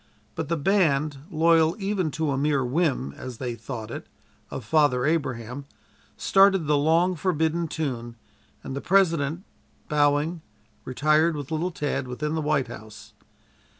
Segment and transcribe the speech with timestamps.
[0.33, 4.07] But the band, loyal even to a mere whim (as they then thought it)
[4.49, 5.65] of "Father Abraham,"
[6.17, 8.15] started the long forbidden tune,
[8.63, 9.43] and the President,
[9.89, 10.41] bowing,
[10.85, 13.13] retired, with little Tad, within the White House.